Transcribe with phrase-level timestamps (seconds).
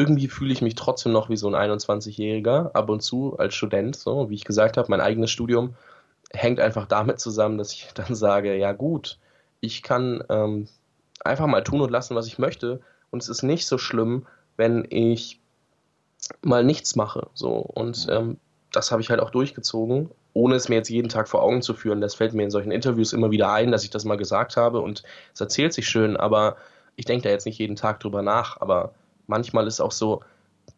[0.00, 3.96] irgendwie fühle ich mich trotzdem noch wie so ein 21-Jähriger ab und zu als Student.
[3.96, 5.74] So, wie ich gesagt habe, mein eigenes Studium
[6.32, 9.18] hängt einfach damit zusammen, dass ich dann sage, ja gut,
[9.60, 10.68] ich kann ähm,
[11.22, 12.80] einfach mal tun und lassen, was ich möchte.
[13.10, 14.26] Und es ist nicht so schlimm,
[14.56, 15.38] wenn ich
[16.40, 17.28] mal nichts mache.
[17.34, 17.56] So.
[17.56, 18.38] Und ähm,
[18.72, 21.74] das habe ich halt auch durchgezogen, ohne es mir jetzt jeden Tag vor Augen zu
[21.74, 22.00] führen.
[22.00, 24.80] Das fällt mir in solchen Interviews immer wieder ein, dass ich das mal gesagt habe
[24.80, 25.02] und
[25.34, 26.56] es erzählt sich schön, aber
[26.96, 28.60] ich denke da jetzt nicht jeden Tag drüber nach.
[28.60, 28.94] Aber
[29.30, 30.20] manchmal ist auch so,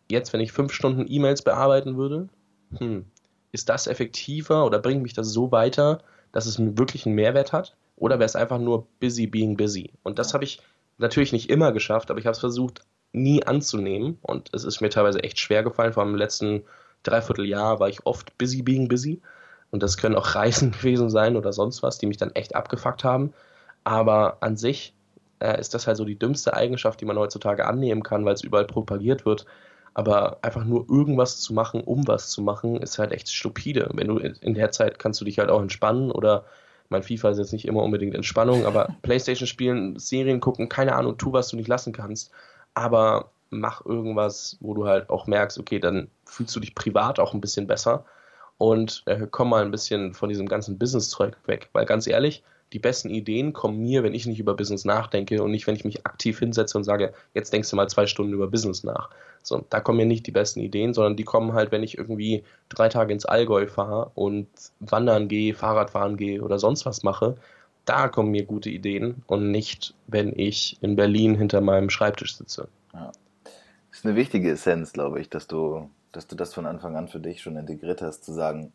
[0.08, 2.28] jetzt, wenn ich fünf Stunden E-Mails bearbeiten würde,
[2.78, 3.06] hm,
[3.50, 5.98] ist das effektiver oder bringt mich das so weiter,
[6.30, 7.76] dass es wirklich einen Mehrwert hat?
[7.96, 9.90] Oder wäre es einfach nur busy being busy?
[10.02, 10.60] Und das habe ich
[10.98, 14.18] natürlich nicht immer geschafft, aber ich habe es versucht, nie anzunehmen.
[14.22, 15.92] Und es ist mir teilweise echt schwer gefallen.
[15.92, 16.62] Vor allem im letzten
[17.02, 19.20] Dreivierteljahr war ich oft busy being busy.
[19.70, 23.04] Und das können auch Reisen gewesen sein oder sonst was, die mich dann echt abgefuckt
[23.04, 23.32] haben.
[23.84, 24.94] Aber an sich
[25.42, 28.42] äh, ist das halt so die dümmste Eigenschaft, die man heutzutage annehmen kann, weil es
[28.42, 29.46] überall propagiert wird.
[29.94, 33.90] Aber einfach nur irgendwas zu machen, um was zu machen, ist halt echt stupide.
[33.92, 36.44] Wenn du in der Zeit kannst du dich halt auch entspannen oder
[36.88, 41.18] mein FIFA ist jetzt nicht immer unbedingt Entspannung, aber Playstation spielen, Serien gucken, keine Ahnung,
[41.18, 42.30] tu, was du nicht lassen kannst.
[42.74, 47.34] Aber mach irgendwas, wo du halt auch merkst, okay, dann fühlst du dich privat auch
[47.34, 48.06] ein bisschen besser
[48.56, 51.68] und äh, komm mal ein bisschen von diesem ganzen Business-Zeug weg.
[51.72, 55.50] Weil ganz ehrlich, die besten Ideen kommen mir, wenn ich nicht über Business nachdenke und
[55.50, 58.48] nicht, wenn ich mich aktiv hinsetze und sage, jetzt denkst du mal zwei Stunden über
[58.48, 59.10] Business nach.
[59.42, 62.44] So, da kommen mir nicht die besten Ideen, sondern die kommen halt, wenn ich irgendwie
[62.68, 64.48] drei Tage ins Allgäu fahre und
[64.80, 67.36] wandern gehe, Fahrradfahren gehe oder sonst was mache.
[67.84, 72.68] Da kommen mir gute Ideen und nicht, wenn ich in Berlin hinter meinem Schreibtisch sitze.
[72.94, 73.12] Ja.
[73.90, 77.08] Das ist eine wichtige Essenz, glaube ich, dass du, dass du das von Anfang an
[77.08, 78.72] für dich schon integriert hast, zu sagen,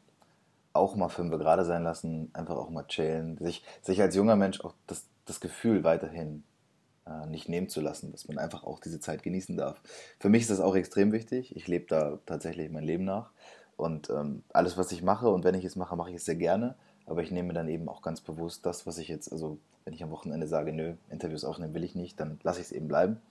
[0.77, 4.61] auch mal fünf gerade sein lassen, einfach auch mal chillen, sich, sich als junger Mensch
[4.61, 6.43] auch das, das Gefühl weiterhin
[7.05, 9.81] äh, nicht nehmen zu lassen, dass man einfach auch diese Zeit genießen darf.
[10.19, 11.55] Für mich ist das auch extrem wichtig.
[11.55, 13.31] Ich lebe da tatsächlich mein Leben nach
[13.75, 16.35] und ähm, alles, was ich mache und wenn ich es mache, mache ich es sehr
[16.35, 16.75] gerne,
[17.05, 20.03] aber ich nehme dann eben auch ganz bewusst das, was ich jetzt, also wenn ich
[20.03, 23.21] am Wochenende sage, nö, Interviews aufnehmen will ich nicht, dann lasse ich es eben bleiben.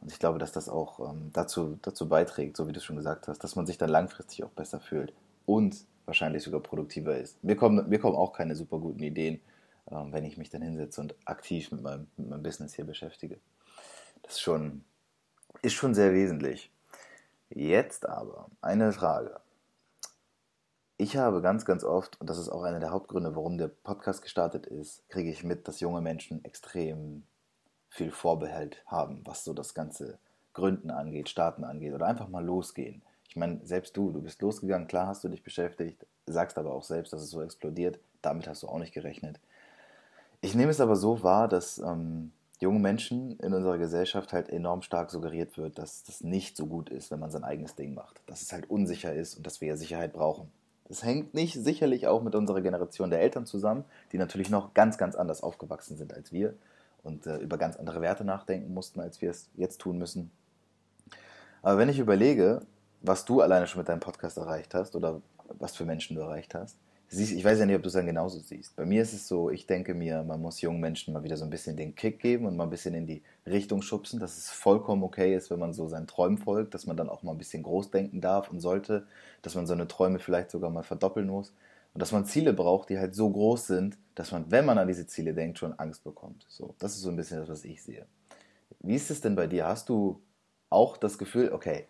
[0.00, 3.26] Und ich glaube, dass das auch ähm, dazu, dazu beiträgt, so wie du schon gesagt
[3.26, 5.14] hast, dass man sich dann langfristig auch besser fühlt.
[5.46, 5.76] Und
[6.06, 7.42] wahrscheinlich sogar produktiver ist.
[7.42, 9.40] Mir kommen, mir kommen auch keine super guten Ideen,
[9.90, 13.38] ähm, wenn ich mich dann hinsetze und aktiv mit meinem, mit meinem Business hier beschäftige.
[14.22, 14.84] Das ist schon,
[15.62, 16.70] ist schon sehr wesentlich.
[17.50, 19.40] Jetzt aber eine Frage.
[20.96, 24.22] Ich habe ganz, ganz oft, und das ist auch einer der Hauptgründe, warum der Podcast
[24.22, 27.24] gestartet ist, kriege ich mit, dass junge Menschen extrem
[27.88, 30.18] viel Vorbehalt haben, was so das ganze
[30.52, 33.02] Gründen angeht, Starten angeht oder einfach mal losgehen.
[33.34, 36.84] Ich meine, selbst du, du bist losgegangen, klar hast du dich beschäftigt, sagst aber auch
[36.84, 37.98] selbst, dass es so explodiert.
[38.22, 39.40] Damit hast du auch nicht gerechnet.
[40.40, 42.30] Ich nehme es aber so wahr, dass ähm,
[42.60, 46.90] jungen Menschen in unserer Gesellschaft halt enorm stark suggeriert wird, dass das nicht so gut
[46.90, 48.22] ist, wenn man sein eigenes Ding macht.
[48.26, 50.52] Dass es halt unsicher ist und dass wir ja Sicherheit brauchen.
[50.86, 54.96] Das hängt nicht sicherlich auch mit unserer Generation der Eltern zusammen, die natürlich noch ganz,
[54.96, 56.54] ganz anders aufgewachsen sind als wir
[57.02, 60.30] und äh, über ganz andere Werte nachdenken mussten, als wir es jetzt tun müssen.
[61.62, 62.60] Aber wenn ich überlege,
[63.04, 65.20] was du alleine schon mit deinem Podcast erreicht hast oder
[65.58, 66.78] was für Menschen du erreicht hast.
[67.08, 68.74] Siehst, ich weiß ja nicht, ob du es dann genauso siehst.
[68.74, 71.44] Bei mir ist es so, ich denke mir, man muss jungen Menschen mal wieder so
[71.44, 74.48] ein bisschen den Kick geben und mal ein bisschen in die Richtung schubsen, dass es
[74.48, 77.38] vollkommen okay ist, wenn man so seinen Träumen folgt, dass man dann auch mal ein
[77.38, 79.06] bisschen groß denken darf und sollte,
[79.42, 81.54] dass man seine Träume vielleicht sogar mal verdoppeln muss
[81.92, 84.88] und dass man Ziele braucht, die halt so groß sind, dass man, wenn man an
[84.88, 86.46] diese Ziele denkt, schon Angst bekommt.
[86.48, 88.06] So, das ist so ein bisschen das, was ich sehe.
[88.80, 89.66] Wie ist es denn bei dir?
[89.66, 90.20] Hast du
[90.70, 91.86] auch das Gefühl, okay,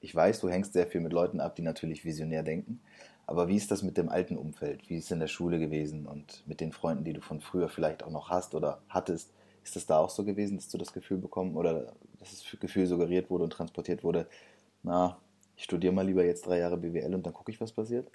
[0.00, 2.80] ich weiß, du hängst sehr viel mit Leuten ab, die natürlich visionär denken.
[3.26, 4.88] Aber wie ist das mit dem alten Umfeld?
[4.88, 7.68] Wie ist es in der Schule gewesen und mit den Freunden, die du von früher
[7.68, 9.34] vielleicht auch noch hast oder hattest?
[9.62, 12.86] Ist das da auch so gewesen, dass du das Gefühl bekommen oder dass das Gefühl
[12.86, 14.26] suggeriert wurde und transportiert wurde,
[14.82, 15.18] na,
[15.56, 18.08] ich studiere mal lieber jetzt drei Jahre BWL und dann gucke ich, was passiert?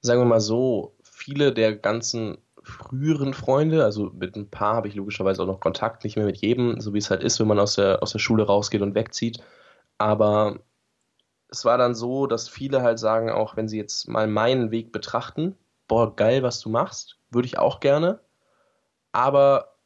[0.00, 4.94] Sagen wir mal so, viele der ganzen früheren Freunde, also mit ein paar habe ich
[4.94, 7.58] logischerweise auch noch Kontakt, nicht mehr mit jedem, so wie es halt ist, wenn man
[7.58, 9.42] aus der, aus der Schule rausgeht und wegzieht.
[9.98, 10.60] Aber
[11.48, 14.92] es war dann so, dass viele halt sagen, auch wenn sie jetzt mal meinen Weg
[14.92, 15.56] betrachten,
[15.88, 18.20] boah, geil, was du machst, würde ich auch gerne,
[19.12, 19.76] aber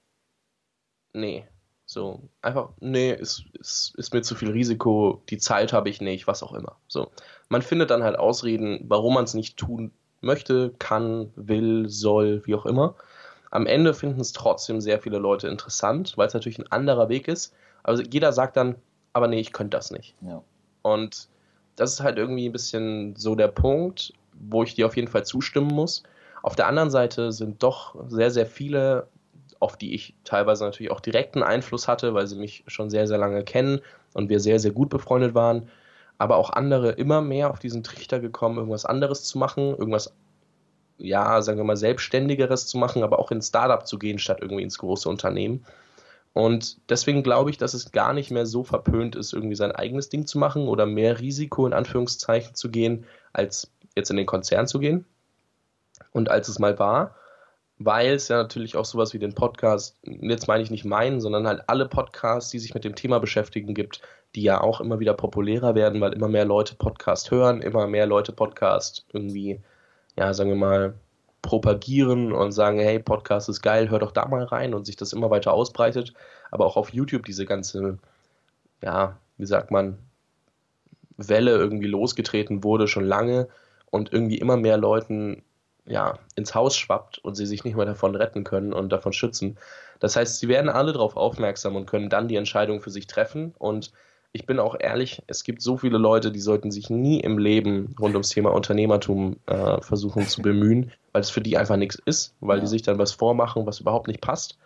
[1.12, 1.46] nee,
[1.84, 6.26] so, einfach, nee, ist, ist, ist mir zu viel Risiko, die Zeit habe ich nicht,
[6.26, 6.76] was auch immer.
[6.86, 7.10] So,
[7.48, 12.54] man findet dann halt Ausreden, warum man es nicht tun möchte, kann, will, soll, wie
[12.54, 12.94] auch immer.
[13.50, 17.28] Am Ende finden es trotzdem sehr viele Leute interessant, weil es natürlich ein anderer Weg
[17.28, 17.54] ist.
[17.82, 18.76] Also jeder sagt dann,
[19.12, 20.14] aber nee, ich könnte das nicht.
[20.20, 20.42] Ja.
[20.82, 21.28] Und
[21.76, 25.24] das ist halt irgendwie ein bisschen so der Punkt, wo ich dir auf jeden Fall
[25.24, 26.02] zustimmen muss.
[26.42, 29.08] Auf der anderen Seite sind doch sehr, sehr viele,
[29.60, 33.18] auf die ich teilweise natürlich auch direkten Einfluss hatte, weil sie mich schon sehr, sehr
[33.18, 33.80] lange kennen,
[34.14, 35.68] und wir sehr, sehr gut befreundet waren,
[36.18, 40.12] aber auch andere immer mehr auf diesen Trichter gekommen, irgendwas anderes zu machen, irgendwas,
[40.98, 44.64] ja, sagen wir mal, Selbstständigeres zu machen, aber auch ins Startup zu gehen, statt irgendwie
[44.64, 45.64] ins große Unternehmen.
[46.32, 50.08] Und deswegen glaube ich, dass es gar nicht mehr so verpönt ist, irgendwie sein eigenes
[50.08, 54.66] Ding zu machen oder mehr Risiko in Anführungszeichen zu gehen, als jetzt in den Konzern
[54.66, 55.04] zu gehen.
[56.12, 57.16] Und als es mal war,
[57.78, 61.46] weil es ja natürlich auch sowas wie den Podcast, jetzt meine ich nicht meinen, sondern
[61.46, 64.00] halt alle Podcasts, die sich mit dem Thema beschäftigen, gibt,
[64.34, 68.06] die ja auch immer wieder populärer werden, weil immer mehr Leute Podcast hören, immer mehr
[68.06, 69.60] Leute Podcast irgendwie,
[70.16, 70.94] ja, sagen wir mal,
[71.42, 75.12] propagieren und sagen, hey, Podcast ist geil, hör doch da mal rein und sich das
[75.12, 76.12] immer weiter ausbreitet.
[76.50, 77.98] Aber auch auf YouTube diese ganze,
[78.82, 79.98] ja, wie sagt man,
[81.16, 83.48] Welle irgendwie losgetreten wurde schon lange
[83.90, 85.42] und irgendwie immer mehr Leuten
[85.88, 89.58] ja, ins Haus schwappt und sie sich nicht mehr davon retten können und davon schützen.
[90.00, 93.54] Das heißt, sie werden alle darauf aufmerksam und können dann die Entscheidung für sich treffen.
[93.58, 93.92] Und
[94.32, 97.96] ich bin auch ehrlich, es gibt so viele Leute, die sollten sich nie im Leben
[97.98, 102.36] rund ums Thema Unternehmertum äh, versuchen zu bemühen, weil es für die einfach nichts ist,
[102.38, 102.60] weil ja.
[102.60, 104.56] die sich dann was vormachen, was überhaupt nicht passt.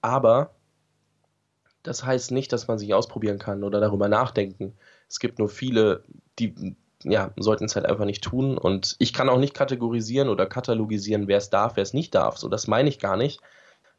[0.00, 0.50] Aber
[1.84, 4.72] das heißt nicht, dass man sich ausprobieren kann oder darüber nachdenken.
[5.08, 6.02] Es gibt nur viele,
[6.40, 8.58] die ja, sollten es halt einfach nicht tun.
[8.58, 12.36] Und ich kann auch nicht kategorisieren oder katalogisieren, wer es darf, wer es nicht darf.
[12.36, 13.40] So, das meine ich gar nicht.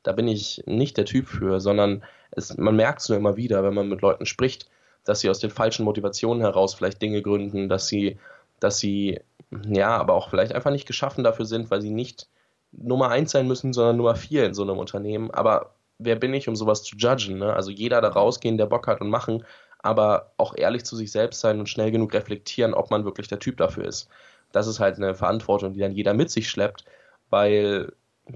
[0.03, 3.63] Da bin ich nicht der Typ für, sondern es, man merkt es nur immer wieder,
[3.63, 4.69] wenn man mit Leuten spricht,
[5.05, 8.19] dass sie aus den falschen Motivationen heraus vielleicht Dinge gründen, dass sie,
[8.63, 9.19] dass sie,
[9.67, 12.27] ja, aber auch vielleicht einfach nicht geschaffen dafür sind, weil sie nicht
[12.71, 15.31] Nummer eins sein müssen, sondern Nummer vier in so einem Unternehmen.
[15.31, 17.37] Aber wer bin ich, um sowas zu judgen?
[17.37, 17.53] Ne?
[17.53, 19.43] Also jeder da rausgehen, der Bock hat und machen
[19.83, 23.39] aber auch ehrlich zu sich selbst sein und schnell genug reflektieren, ob man wirklich der
[23.39, 24.09] Typ dafür ist.
[24.51, 26.85] Das ist halt eine Verantwortung, die dann jeder mit sich schleppt,
[27.29, 27.91] weil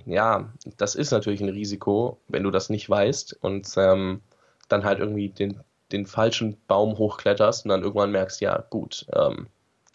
[0.06, 4.22] ja, das ist natürlich ein Risiko, wenn du das nicht weißt und ähm,
[4.68, 5.62] dann halt irgendwie den,
[5.94, 9.48] den falschen Baum hochkletterst und dann irgendwann merkst, ja, gut, ähm,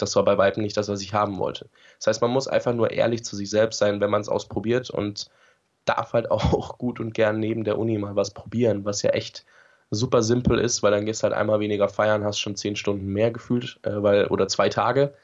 [0.03, 1.69] das war bei weitem nicht das, was ich haben wollte.
[1.99, 4.91] Das heißt, man muss einfach nur ehrlich zu sich selbst sein, wenn man es ausprobiert
[4.91, 5.31] und
[5.85, 9.45] darf halt auch gut und gern neben der Uni mal was probieren, was ja echt
[9.91, 13.07] super simpel ist, weil dann gehst du halt einmal weniger feiern, hast schon zehn Stunden
[13.07, 15.15] mehr gefühlt, äh, weil, oder zwei Tage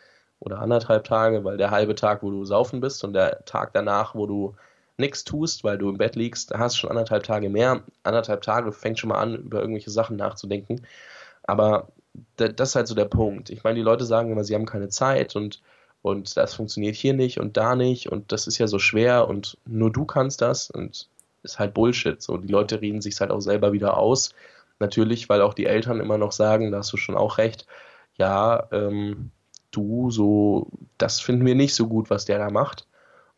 [0.41, 4.15] oder anderthalb Tage, weil der halbe Tag, wo du saufen bist und der Tag danach,
[4.15, 4.55] wo du
[4.99, 7.83] nichts tust, weil du im Bett liegst, hast schon anderthalb Tage mehr.
[8.03, 10.87] Anderthalb Tage fängt schon mal an, über irgendwelche Sachen nachzudenken.
[11.45, 11.89] Aber
[12.37, 13.51] das ist halt so der Punkt.
[13.51, 15.61] Ich meine, die Leute sagen immer, sie haben keine Zeit und,
[16.03, 19.59] und das funktioniert hier nicht und da nicht und das ist ja so schwer und
[19.67, 21.09] nur du kannst das und
[21.43, 22.21] ist halt Bullshit.
[22.23, 24.35] So, die Leute reden sich halt auch selber wieder aus
[24.81, 27.67] Natürlich, weil auch die Eltern immer noch sagen, da hast du schon auch recht,
[28.17, 29.31] ja, ähm,
[29.71, 30.69] du, so,
[30.99, 32.87] das finden wir nicht so gut, was der da macht.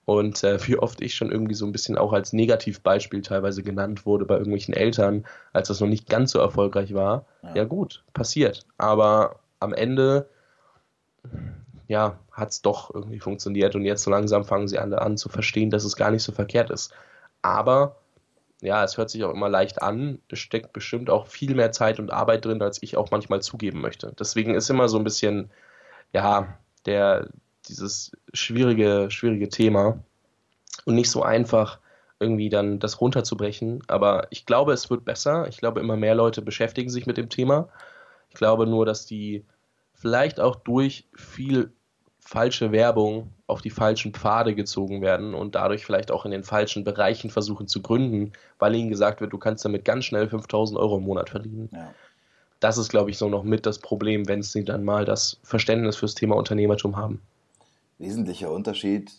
[0.05, 4.07] Und äh, wie oft ich schon irgendwie so ein bisschen auch als Negativbeispiel teilweise genannt
[4.07, 7.27] wurde bei irgendwelchen Eltern, als das noch nicht ganz so erfolgreich war.
[7.43, 8.67] Ja, ja gut, passiert.
[8.77, 10.29] Aber am Ende,
[11.87, 15.29] ja, hat es doch irgendwie funktioniert und jetzt so langsam fangen sie alle an zu
[15.29, 16.93] verstehen, dass es gar nicht so verkehrt ist.
[17.43, 17.97] Aber
[18.63, 21.99] ja, es hört sich auch immer leicht an, es steckt bestimmt auch viel mehr Zeit
[21.99, 24.15] und Arbeit drin, als ich auch manchmal zugeben möchte.
[24.19, 25.51] Deswegen ist immer so ein bisschen,
[26.13, 27.29] ja, der,
[27.71, 29.99] dieses schwierige, schwierige Thema
[30.85, 31.79] und nicht so einfach
[32.19, 33.83] irgendwie dann das runterzubrechen.
[33.89, 35.49] Aber ich glaube, es wird besser.
[35.49, 37.69] Ich glaube, immer mehr Leute beschäftigen sich mit dem Thema.
[38.29, 39.45] Ich glaube nur, dass die
[39.95, 41.73] vielleicht auch durch viel
[42.21, 46.85] falsche Werbung auf die falschen Pfade gezogen werden und dadurch vielleicht auch in den falschen
[46.85, 50.99] Bereichen versuchen zu gründen, weil ihnen gesagt wird, du kannst damit ganz schnell 5000 Euro
[50.99, 51.71] im Monat verdienen.
[51.73, 51.93] Ja.
[52.61, 55.97] Das ist, glaube ich, so noch mit das Problem, wenn sie dann mal das Verständnis
[55.97, 57.21] fürs Thema Unternehmertum haben.
[58.01, 59.13] Wesentlicher Unterschied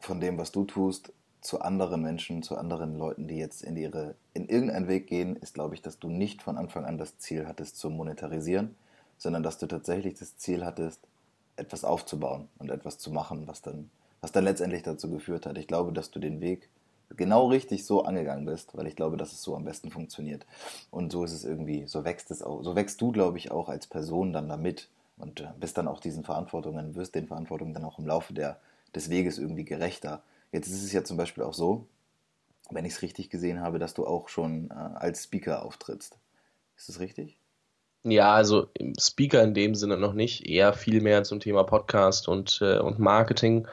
[0.00, 4.14] von dem, was du tust, zu anderen Menschen, zu anderen Leuten, die jetzt in ihre
[4.32, 7.46] in irgendeinen Weg gehen, ist, glaube ich, dass du nicht von Anfang an das Ziel
[7.46, 8.74] hattest zu monetarisieren,
[9.18, 11.00] sondern dass du tatsächlich das Ziel hattest,
[11.56, 13.90] etwas aufzubauen und etwas zu machen, was dann,
[14.22, 15.58] was dann letztendlich dazu geführt hat.
[15.58, 16.70] Ich glaube, dass du den Weg
[17.18, 20.46] genau richtig so angegangen bist, weil ich glaube, dass es so am besten funktioniert.
[20.90, 23.68] Und so ist es irgendwie, so wächst es auch, so wächst du, glaube ich, auch
[23.68, 27.84] als Person dann damit und äh, bist dann auch diesen Verantwortungen, wirst den Verantwortungen dann
[27.84, 28.60] auch im Laufe der,
[28.94, 30.22] des Weges irgendwie gerechter.
[30.52, 31.86] Jetzt ist es ja zum Beispiel auch so,
[32.70, 36.18] wenn ich es richtig gesehen habe, dass du auch schon äh, als Speaker auftrittst.
[36.76, 37.36] Ist das richtig?
[38.04, 38.68] Ja, also
[39.00, 42.98] Speaker in dem Sinne noch nicht, eher viel mehr zum Thema Podcast und, äh, und
[42.98, 43.66] Marketing.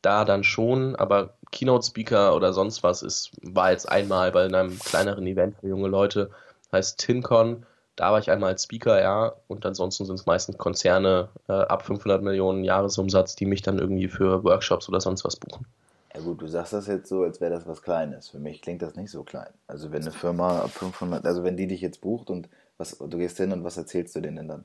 [0.00, 5.26] Da dann schon, aber Keynote-Speaker oder sonst was ist, war jetzt einmal bei einem kleineren
[5.26, 6.30] Event für junge Leute,
[6.72, 7.66] heißt TinCon.
[7.96, 11.84] Da war ich einmal als Speaker, ja, und ansonsten sind es meistens Konzerne äh, ab
[11.86, 15.66] 500 Millionen Jahresumsatz, die mich dann irgendwie für Workshops oder sonst was buchen.
[16.14, 18.28] Ja gut, du sagst das jetzt so, als wäre das was Kleines.
[18.28, 19.52] Für mich klingt das nicht so klein.
[19.66, 22.48] Also wenn eine Firma ab 500, also wenn die dich jetzt bucht und
[22.78, 24.64] Was, du gehst hin und was erzählst du denen dann?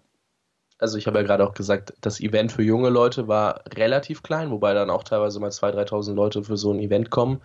[0.79, 4.49] Also ich habe ja gerade auch gesagt, das Event für junge Leute war relativ klein,
[4.49, 7.41] wobei dann auch teilweise mal 2.000, 3.000 Leute für so ein Event kommen,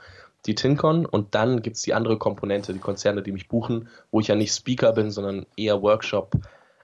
[0.47, 1.05] die TinCon.
[1.05, 4.37] Und dann gibt es die andere Komponente, die Konzerne, die mich buchen, wo ich ja
[4.37, 6.33] nicht Speaker bin, sondern eher Workshop.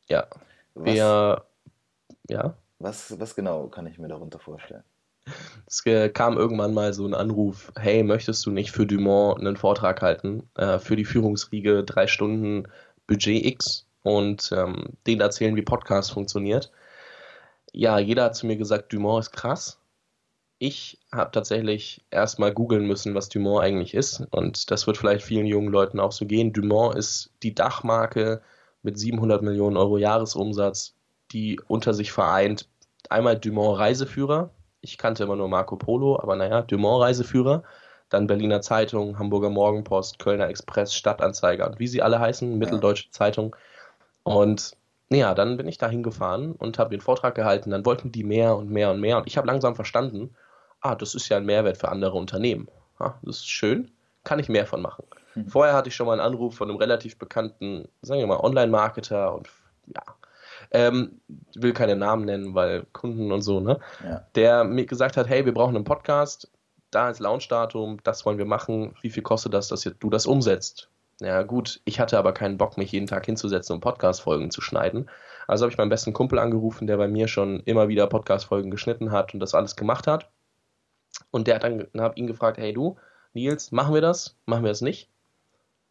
[0.08, 0.26] Ja.
[0.74, 1.46] Was, wir
[2.28, 2.52] ja.
[2.78, 4.84] Was, was genau kann ich mir darunter vorstellen?
[5.66, 10.02] Es kam irgendwann mal so ein Anruf, hey, möchtest du nicht für Dumont einen Vortrag
[10.02, 12.68] halten äh, für die Führungsriege drei Stunden
[13.06, 16.70] Budget X und ähm, denen erzählen, wie Podcast funktioniert.
[17.72, 19.78] Ja, jeder hat zu mir gesagt, Dumont ist krass.
[20.58, 24.22] Ich habe tatsächlich erstmal googeln müssen, was Dumont eigentlich ist.
[24.30, 26.52] Und das wird vielleicht vielen jungen Leuten auch so gehen.
[26.52, 28.42] Dumont ist die Dachmarke
[28.82, 30.94] mit 700 Millionen Euro Jahresumsatz
[31.32, 32.68] die unter sich vereint.
[33.10, 34.50] Einmal Dumont Reiseführer.
[34.80, 37.62] Ich kannte immer nur Marco Polo, aber naja, Dumont Reiseführer.
[38.08, 43.54] Dann Berliner Zeitung, Hamburger Morgenpost, Kölner Express, Stadtanzeiger und wie sie alle heißen, Mitteldeutsche Zeitung.
[44.22, 44.76] Und
[45.10, 47.70] ja, dann bin ich da hingefahren und habe den Vortrag gehalten.
[47.70, 49.16] Dann wollten die mehr und mehr und mehr.
[49.18, 50.34] Und ich habe langsam verstanden,
[50.80, 52.68] ah, das ist ja ein Mehrwert für andere Unternehmen.
[53.00, 53.90] Ja, das ist schön,
[54.24, 55.04] kann ich mehr von machen.
[55.34, 55.48] Hm.
[55.48, 59.34] Vorher hatte ich schon mal einen Anruf von einem relativ bekannten, sagen wir mal, Online-Marketer
[59.34, 59.48] und
[59.86, 60.02] ja,
[60.72, 61.20] ähm,
[61.54, 63.78] will keine Namen nennen, weil Kunden und so, ne?
[64.04, 64.26] Ja.
[64.34, 66.50] Der mir gesagt hat, hey, wir brauchen einen Podcast,
[66.90, 70.90] da ist Launchdatum, das wollen wir machen, wie viel kostet das, dass du das umsetzt?
[71.20, 75.10] Ja, gut, ich hatte aber keinen Bock, mich jeden Tag hinzusetzen und Podcast-Folgen zu schneiden.
[75.48, 79.10] Also habe ich meinen besten Kumpel angerufen, der bei mir schon immer wieder Podcast-Folgen geschnitten
[79.10, 80.30] hat und das alles gemacht hat.
[81.30, 82.96] Und der hat dann, dann habe ihn gefragt, hey du,
[83.32, 84.36] Nils, machen wir das?
[84.46, 85.10] Machen wir das nicht?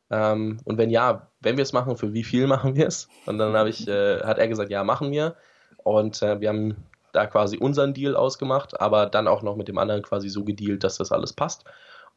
[0.10, 3.10] Ähm, und wenn ja, wenn wir es machen, für wie viel machen wir es?
[3.26, 5.36] Und dann habe ich, äh, hat er gesagt, ja, machen wir.
[5.84, 6.76] Und äh, wir haben
[7.12, 10.84] da quasi unseren Deal ausgemacht, aber dann auch noch mit dem anderen quasi so gedealt,
[10.84, 11.66] dass das alles passt.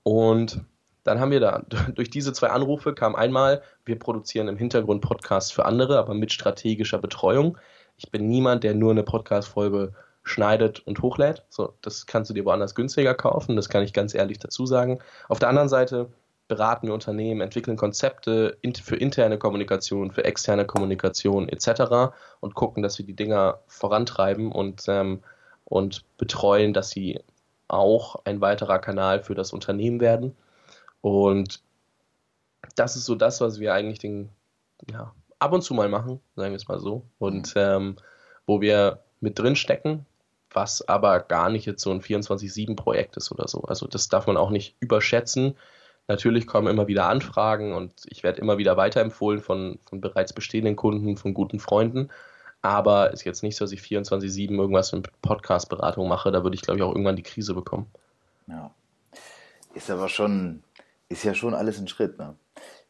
[0.03, 0.61] Und
[1.05, 1.63] dann haben wir da,
[1.95, 6.33] durch diese zwei Anrufe kam einmal, wir produzieren im Hintergrund Podcasts für andere, aber mit
[6.33, 7.59] strategischer Betreuung.
[7.97, 9.93] Ich bin niemand, der nur eine Podcast-Folge
[10.23, 11.45] schneidet und hochlädt.
[11.49, 15.01] So, das kannst du dir woanders günstiger kaufen, das kann ich ganz ehrlich dazu sagen.
[15.29, 16.11] Auf der anderen Seite
[16.51, 22.13] beraten wir Unternehmen, entwickeln Konzepte für interne Kommunikation, für externe Kommunikation etc.
[22.41, 25.23] und gucken, dass wir die Dinger vorantreiben und, ähm,
[25.65, 27.21] und betreuen, dass sie
[27.69, 30.37] auch ein weiterer Kanal für das Unternehmen werden.
[31.01, 31.61] Und
[32.77, 34.31] das ist so das, was wir eigentlich den,
[34.91, 37.03] ja, ab und zu mal machen, sagen wir es mal so.
[37.19, 37.61] Und mhm.
[37.61, 37.97] ähm,
[38.47, 40.07] wo wir mit drin stecken,
[40.53, 43.63] was aber gar nicht jetzt so ein 24-7-Projekt ist oder so.
[43.63, 45.57] Also das darf man auch nicht überschätzen.
[46.09, 50.75] Natürlich kommen immer wieder Anfragen und ich werde immer wieder weiterempfohlen von, von bereits bestehenden
[50.75, 52.11] Kunden, von guten Freunden.
[52.63, 56.33] Aber ist jetzt nicht so, dass ich 24-7 irgendwas mit Podcast-Beratung mache.
[56.33, 57.87] Da würde ich, glaube ich, auch irgendwann die Krise bekommen.
[58.49, 58.71] Ja.
[59.75, 60.65] Ist aber schon,
[61.11, 62.37] ist ja schon alles ein Schritt, ne?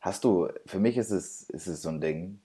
[0.01, 2.41] Hast du, für mich ist es, ist es so ein Ding,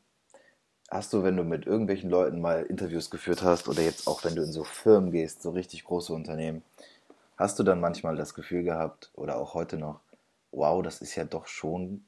[0.89, 4.35] hast du, wenn du mit irgendwelchen Leuten mal Interviews geführt hast oder jetzt auch wenn
[4.35, 6.63] du in so Firmen gehst, so richtig große Unternehmen,
[7.37, 10.01] hast du dann manchmal das Gefühl gehabt oder auch heute noch,
[10.51, 12.05] wow, das ist ja doch schon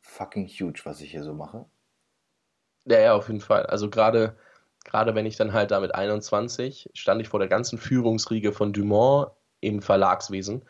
[0.00, 1.64] fucking huge, was ich hier so mache.
[2.84, 3.66] Ja, ja, auf jeden Fall.
[3.66, 4.36] Also gerade
[4.84, 8.72] gerade wenn ich dann halt da mit 21 stand ich vor der ganzen Führungsriege von
[8.72, 9.30] Dumont
[9.60, 10.62] im Verlagswesen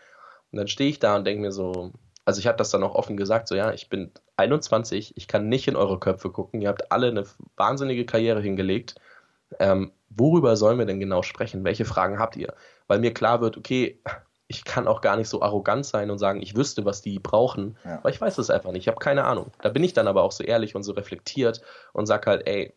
[0.52, 1.92] und dann stehe ich da und denke mir so,
[2.24, 5.48] also ich habe das dann auch offen gesagt, so ja, ich bin 21, ich kann
[5.48, 7.24] nicht in eure Köpfe gucken, ihr habt alle eine
[7.56, 8.94] wahnsinnige Karriere hingelegt.
[9.58, 11.64] Ähm, worüber sollen wir denn genau sprechen?
[11.64, 12.54] Welche Fragen habt ihr?
[12.86, 14.00] Weil mir klar wird, okay,
[14.46, 17.76] ich kann auch gar nicht so arrogant sein und sagen, ich wüsste, was die brauchen,
[17.84, 18.00] ja.
[18.02, 19.50] weil ich weiß es einfach nicht, ich habe keine Ahnung.
[19.62, 21.62] Da bin ich dann aber auch so ehrlich und so reflektiert
[21.92, 22.74] und sage halt, ey,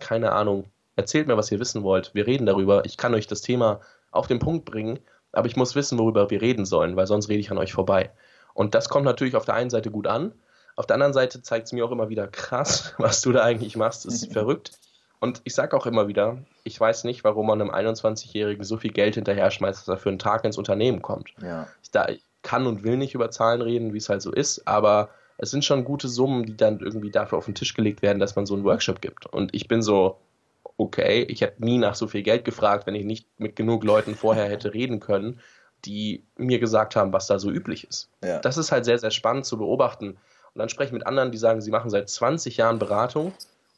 [0.00, 0.64] keine Ahnung,
[0.96, 3.80] erzählt mir, was ihr wissen wollt, wir reden darüber, ich kann euch das Thema
[4.10, 5.00] auf den Punkt bringen,
[5.32, 8.10] aber ich muss wissen, worüber wir reden sollen, weil sonst rede ich an euch vorbei.
[8.58, 10.32] Und das kommt natürlich auf der einen Seite gut an,
[10.74, 13.76] auf der anderen Seite zeigt es mir auch immer wieder krass, was du da eigentlich
[13.76, 14.72] machst, das ist verrückt.
[15.20, 18.90] Und ich sage auch immer wieder, ich weiß nicht, warum man einem 21-Jährigen so viel
[18.90, 21.34] Geld hinterher schmeißt, dass er für einen Tag ins Unternehmen kommt.
[21.40, 21.68] Ja.
[21.84, 24.66] Ich, da, ich kann und will nicht über Zahlen reden, wie es halt so ist,
[24.66, 28.18] aber es sind schon gute Summen, die dann irgendwie dafür auf den Tisch gelegt werden,
[28.18, 29.26] dass man so einen Workshop gibt.
[29.26, 30.18] Und ich bin so,
[30.76, 34.16] okay, ich hätte nie nach so viel Geld gefragt, wenn ich nicht mit genug Leuten
[34.16, 35.38] vorher hätte reden können,
[35.84, 38.10] die mir gesagt haben, was da so üblich ist.
[38.22, 38.38] Ja.
[38.40, 40.10] Das ist halt sehr, sehr spannend zu beobachten.
[40.10, 43.32] Und dann spreche ich mit anderen, die sagen, sie machen seit 20 Jahren Beratung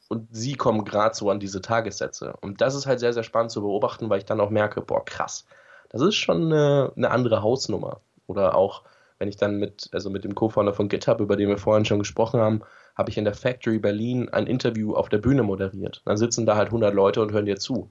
[0.09, 2.33] und sie kommen gerade so an diese Tagessätze.
[2.41, 5.05] Und das ist halt sehr, sehr spannend zu beobachten, weil ich dann auch merke, boah,
[5.05, 5.45] krass,
[5.89, 8.01] das ist schon eine, eine andere Hausnummer.
[8.27, 8.83] Oder auch,
[9.19, 11.99] wenn ich dann mit, also mit dem Co-Founder von GitHub, über den wir vorhin schon
[11.99, 12.61] gesprochen haben,
[12.95, 16.01] habe ich in der Factory Berlin ein Interview auf der Bühne moderiert.
[16.05, 17.89] Dann sitzen da halt 100 Leute und hören dir zu.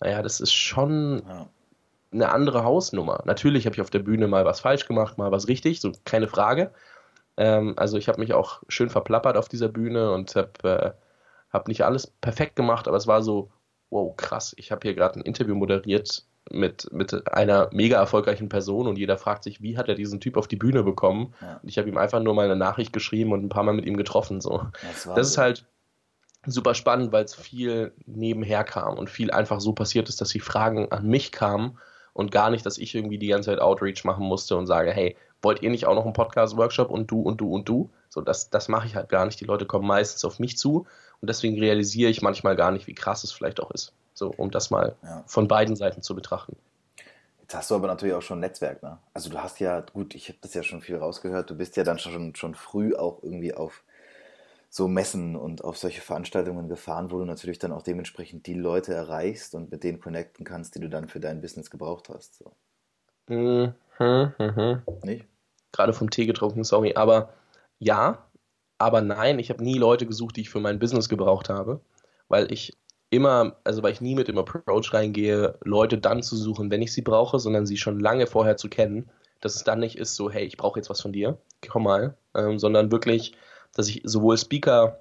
[0.00, 1.48] Naja, das ist schon ja.
[2.12, 3.22] Eine andere Hausnummer.
[3.24, 6.28] Natürlich habe ich auf der Bühne mal was falsch gemacht, mal was richtig, so keine
[6.28, 6.72] Frage.
[7.36, 10.90] Ähm, also ich habe mich auch schön verplappert auf dieser Bühne und habe äh,
[11.50, 13.50] hab nicht alles perfekt gemacht, aber es war so,
[13.90, 18.86] wow, krass, ich habe hier gerade ein Interview moderiert mit, mit einer mega erfolgreichen Person
[18.86, 21.34] und jeder fragt sich, wie hat er diesen Typ auf die Bühne bekommen?
[21.40, 21.60] Ja.
[21.62, 23.86] Und ich habe ihm einfach nur mal eine Nachricht geschrieben und ein paar Mal mit
[23.86, 24.40] ihm getroffen.
[24.40, 24.66] So.
[24.82, 25.66] Das, das ist halt
[26.46, 30.40] super spannend, weil es viel nebenher kam und viel einfach so passiert ist, dass die
[30.40, 31.78] Fragen an mich kamen
[32.12, 35.16] und gar nicht, dass ich irgendwie die ganze Zeit Outreach machen musste und sage, hey,
[35.40, 37.90] wollt ihr nicht auch noch einen Podcast-Workshop und du und du und du?
[38.08, 39.40] So, das, das mache ich halt gar nicht.
[39.40, 40.86] Die Leute kommen meistens auf mich zu
[41.20, 43.92] und deswegen realisiere ich manchmal gar nicht, wie krass es vielleicht auch ist.
[44.14, 45.24] So, um das mal ja.
[45.26, 46.56] von beiden Seiten zu betrachten.
[47.40, 48.98] Jetzt hast du aber natürlich auch schon ein Netzwerk, ne?
[49.14, 51.84] Also du hast ja, gut, ich habe das ja schon viel rausgehört, du bist ja
[51.84, 53.82] dann schon, schon früh auch irgendwie auf
[54.74, 58.94] so Messen und auf solche Veranstaltungen gefahren, wo du natürlich dann auch dementsprechend die Leute
[58.94, 62.38] erreichst und mit denen connecten kannst, die du dann für dein Business gebraucht hast.
[62.38, 62.52] So.
[63.28, 64.82] Mhm, mhm.
[65.02, 65.26] Nicht?
[65.72, 67.34] Gerade vom Tee getrunken, sorry, aber
[67.80, 68.24] ja,
[68.78, 71.82] aber nein, ich habe nie Leute gesucht, die ich für mein Business gebraucht habe,
[72.28, 72.74] weil ich
[73.10, 76.94] immer, also weil ich nie mit dem Approach reingehe, Leute dann zu suchen, wenn ich
[76.94, 79.10] sie brauche, sondern sie schon lange vorher zu kennen,
[79.42, 81.36] dass es dann nicht ist so, hey, ich brauche jetzt was von dir,
[81.68, 83.36] komm mal, ähm, sondern wirklich,
[83.74, 85.00] dass ich sowohl Speaker,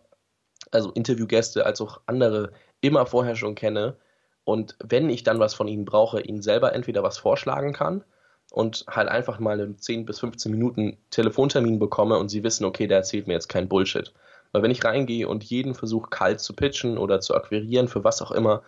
[0.72, 2.52] also Interviewgäste, als auch andere
[2.82, 3.96] immer vorher schon kenne
[4.44, 8.04] und wenn ich dann was von ihnen brauche, ihnen selber entweder was vorschlagen kann
[8.52, 12.88] und halt einfach mal einen 10 bis 15 Minuten Telefontermin bekomme und sie wissen, okay,
[12.88, 14.14] der erzählt mir jetzt kein Bullshit.
[14.52, 18.22] Weil wenn ich reingehe und jeden versuche kalt zu pitchen oder zu akquirieren für was
[18.22, 18.64] auch immer,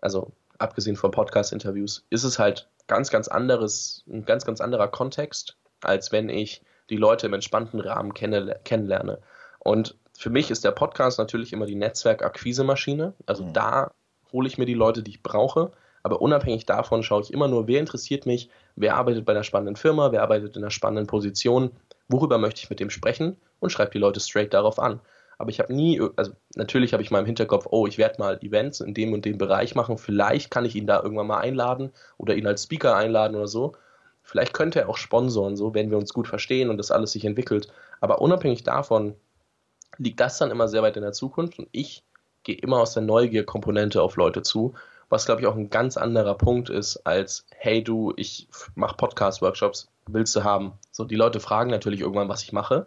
[0.00, 5.56] also abgesehen von Podcast-Interviews, ist es halt ganz, ganz anderes, ein ganz, ganz anderer Kontext,
[5.80, 9.18] als wenn ich die Leute im entspannten Rahmen kenne, kennenlerne.
[9.66, 13.14] Und für mich ist der Podcast natürlich immer die Netzwerk-Akquise-Maschine.
[13.26, 13.52] Also mhm.
[13.52, 13.90] da
[14.32, 15.72] hole ich mir die Leute, die ich brauche.
[16.04, 19.74] Aber unabhängig davon schaue ich immer nur, wer interessiert mich, wer arbeitet bei einer spannenden
[19.74, 21.72] Firma, wer arbeitet in einer spannenden Position,
[22.06, 25.00] worüber möchte ich mit dem sprechen und schreibe die Leute straight darauf an.
[25.36, 28.38] Aber ich habe nie, also natürlich habe ich mal im Hinterkopf, oh, ich werde mal
[28.42, 29.98] Events in dem und dem Bereich machen.
[29.98, 33.72] Vielleicht kann ich ihn da irgendwann mal einladen oder ihn als Speaker einladen oder so.
[34.22, 37.24] Vielleicht könnte er auch sponsoren, so, wenn wir uns gut verstehen und das alles sich
[37.24, 37.66] entwickelt.
[38.00, 39.16] Aber unabhängig davon
[39.98, 42.02] liegt das dann immer sehr weit in der Zukunft und ich
[42.42, 44.74] gehe immer aus der Neugier-Komponente auf Leute zu
[45.08, 49.88] was glaube ich auch ein ganz anderer Punkt ist als, hey du, ich mache Podcast-Workshops,
[50.06, 50.72] willst du haben?
[50.90, 52.86] So, die Leute fragen natürlich irgendwann, was ich mache,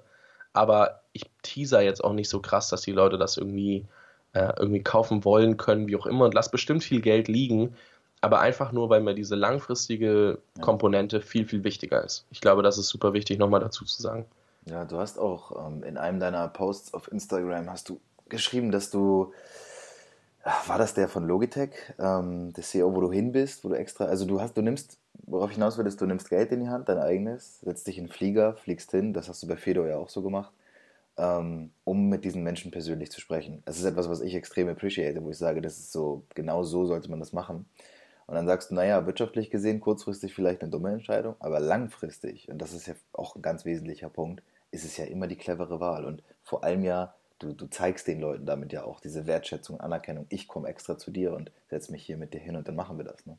[0.53, 3.85] aber ich teaser jetzt auch nicht so krass, dass die Leute das irgendwie,
[4.33, 7.75] äh, irgendwie kaufen wollen können, wie auch immer, und lass bestimmt viel Geld liegen,
[8.21, 12.25] aber einfach nur, weil mir diese langfristige Komponente viel, viel wichtiger ist.
[12.31, 14.25] Ich glaube, das ist super wichtig, nochmal dazu zu sagen.
[14.65, 18.89] Ja, du hast auch ähm, in einem deiner Posts auf Instagram hast du geschrieben, dass
[18.89, 19.33] du
[20.67, 24.05] war das der von Logitech, ähm, der CEO, wo du hin bist, wo du extra,
[24.05, 26.69] also du hast, du nimmst, worauf ich hinaus will, ist, du nimmst Geld in die
[26.69, 29.85] Hand, dein eigenes, setzt dich in den Flieger, fliegst hin, das hast du bei Fedo
[29.85, 30.51] ja auch so gemacht,
[31.17, 33.61] ähm, um mit diesen Menschen persönlich zu sprechen.
[33.65, 36.85] Das ist etwas, was ich extrem appreciate, wo ich sage, das ist so, genau so
[36.85, 37.65] sollte man das machen.
[38.29, 42.59] Und dann sagst du, naja, wirtschaftlich gesehen, kurzfristig vielleicht eine dumme Entscheidung, aber langfristig, und
[42.59, 46.05] das ist ja auch ein ganz wesentlicher Punkt, ist es ja immer die clevere Wahl.
[46.05, 50.25] Und vor allem ja du, du zeigst den Leuten damit ja auch diese Wertschätzung, Anerkennung.
[50.29, 52.97] Ich komme extra zu dir und setze mich hier mit dir hin und dann machen
[52.97, 53.25] wir das.
[53.25, 53.37] Ne?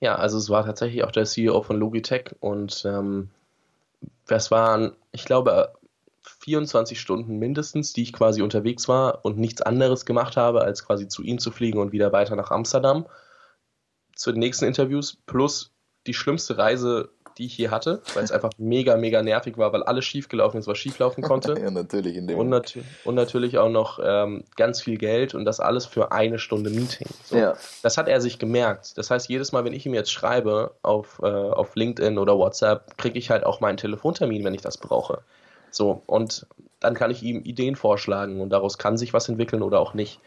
[0.00, 3.30] Ja, also es war tatsächlich auch der CEO von Logitech und ähm,
[4.26, 5.74] das waren, ich glaube,
[6.40, 11.08] 24 Stunden mindestens, die ich quasi unterwegs war und nichts anderes gemacht habe, als quasi
[11.08, 13.06] zu ihm zu fliegen und wieder weiter nach Amsterdam
[14.16, 15.72] zu den nächsten Interviews, plus
[16.06, 19.82] die schlimmste Reise die ich je hatte, weil es einfach mega, mega nervig war, weil
[19.82, 21.54] alles schiefgelaufen ist, was schieflaufen konnte.
[21.60, 22.16] ja, natürlich.
[22.16, 25.86] In dem und, nat und natürlich auch noch ähm, ganz viel Geld und das alles
[25.86, 27.08] für eine Stunde Meeting.
[27.24, 27.36] So.
[27.36, 27.54] Ja.
[27.82, 28.96] Das hat er sich gemerkt.
[28.98, 32.96] Das heißt, jedes Mal, wenn ich ihm jetzt schreibe auf, äh, auf LinkedIn oder WhatsApp,
[32.98, 35.22] kriege ich halt auch meinen Telefontermin, wenn ich das brauche.
[35.70, 36.46] So, und
[36.78, 40.20] dann kann ich ihm Ideen vorschlagen und daraus kann sich was entwickeln oder auch nicht.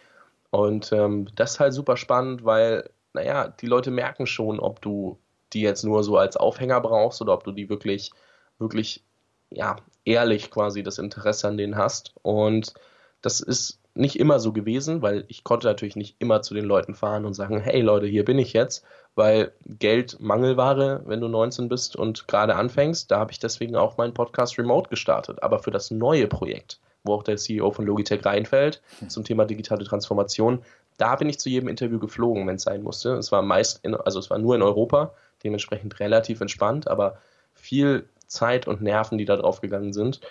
[0.49, 5.19] Und ähm, das ist halt super spannend, weil, naja, die Leute merken schon, ob du
[5.53, 8.11] die jetzt nur so als Aufhänger brauchst oder ob du die wirklich,
[8.59, 9.03] wirklich,
[9.49, 12.13] ja, ehrlich quasi das Interesse an denen hast.
[12.21, 12.73] Und
[13.21, 16.93] das ist nicht immer so gewesen, weil ich konnte natürlich nicht immer zu den Leuten
[16.93, 21.67] fahren und sagen, hey Leute, hier bin ich jetzt, weil Geld Mangelware, wenn du 19
[21.67, 23.09] bist und gerade anfängst.
[23.09, 25.41] Da habe ich deswegen auch meinen Podcast remote gestartet.
[25.41, 29.09] Aber für das neue Projekt, wo auch der CEO von Logitech reinfällt, hm.
[29.09, 30.61] zum Thema digitale Transformation.
[30.97, 33.13] Da bin ich zu jedem Interview geflogen, wenn es sein musste.
[33.13, 37.17] Es war meist, in, also es war nur in Europa, dementsprechend relativ entspannt, aber
[37.53, 40.21] viel Zeit und Nerven, die da drauf gegangen sind.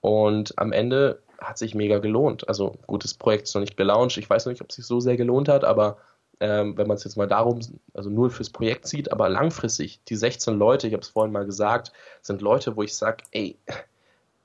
[0.00, 2.48] Und am Ende hat sich mega gelohnt.
[2.48, 4.16] Also gut, das Projekt ist noch nicht gelauncht.
[4.16, 5.98] Ich weiß noch nicht, ob es sich so sehr gelohnt hat, aber
[6.40, 7.60] ähm, wenn man es jetzt mal darum,
[7.94, 11.46] also nur fürs Projekt sieht, aber langfristig, die 16 Leute, ich habe es vorhin mal
[11.46, 13.56] gesagt, sind Leute, wo ich sage, ey,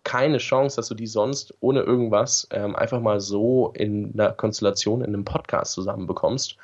[0.04, 5.02] keine Chance, dass du die sonst ohne irgendwas ähm, einfach mal so in einer Konstellation
[5.02, 6.58] in einem Podcast zusammenbekommst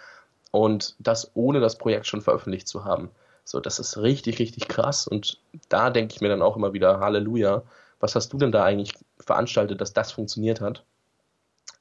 [0.51, 3.09] und das ohne das Projekt schon veröffentlicht zu haben.
[3.43, 6.99] So, das ist richtig, richtig krass und da denke ich mir dann auch immer wieder,
[6.99, 7.63] Halleluja,
[7.99, 10.83] was hast du denn da eigentlich veranstaltet, dass das funktioniert hat?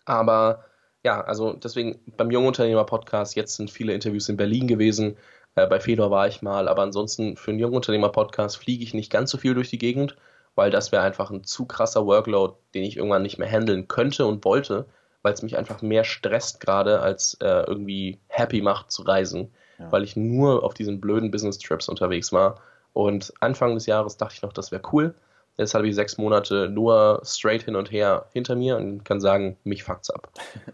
[0.05, 0.65] Aber
[1.05, 5.17] ja, also deswegen beim Jungunternehmer-Podcast, jetzt sind viele Interviews in Berlin gewesen,
[5.55, 9.31] äh, bei Fedor war ich mal, aber ansonsten für einen Jungunternehmer-Podcast fliege ich nicht ganz
[9.31, 10.17] so viel durch die Gegend,
[10.55, 14.27] weil das wäre einfach ein zu krasser Workload, den ich irgendwann nicht mehr handeln könnte
[14.27, 14.87] und wollte,
[15.23, 19.91] weil es mich einfach mehr stresst gerade, als äh, irgendwie happy macht zu reisen, ja.
[19.91, 22.61] weil ich nur auf diesen blöden Business-Trips unterwegs war.
[22.93, 25.15] Und Anfang des Jahres dachte ich noch, das wäre cool.
[25.57, 29.57] Jetzt habe ich sechs Monate nur straight hin und her hinter mir und kann sagen,
[29.65, 30.31] mich fuckt's ab.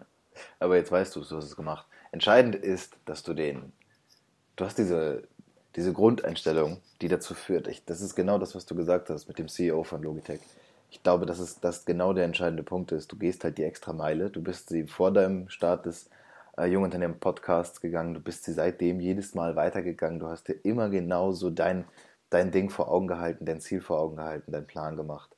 [0.58, 1.86] Aber jetzt weißt du, du hast es gemacht.
[2.12, 3.72] Entscheidend ist, dass du den,
[4.56, 5.22] du hast diese,
[5.76, 7.68] diese Grundeinstellung, die dazu führt.
[7.68, 10.40] Ich, das ist genau das, was du gesagt hast mit dem CEO von Logitech.
[10.90, 13.12] Ich glaube, dass es das genau der entscheidende Punkt ist.
[13.12, 14.30] Du gehst halt die extra Meile.
[14.30, 16.10] Du bist sie vor deinem Start des
[16.56, 18.14] äh, Jungunternehmen Podcasts gegangen.
[18.14, 20.18] Du bist sie seitdem jedes Mal weitergegangen.
[20.18, 21.84] Du hast dir immer genau so dein,
[22.28, 25.36] dein Ding vor Augen gehalten, dein Ziel vor Augen gehalten, deinen Plan gemacht.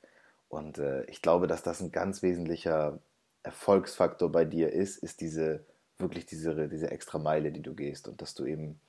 [0.48, 2.98] Und äh, ich glaube, dass das ein ganz wesentlicher
[3.42, 5.64] Erfolgsfaktor bei dir ist, ist diese
[5.98, 8.80] wirklich diese, diese extra Meile, die du gehst und dass du eben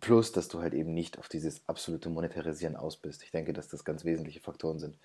[0.00, 3.22] plus, dass du halt eben nicht auf dieses absolute Monetarisieren aus bist.
[3.22, 4.96] Ich denke, dass das ganz wesentliche Faktoren sind.